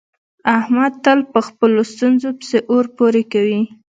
[0.59, 3.61] احمد تل په خپلو ستونزو پسې اور پورې کوي.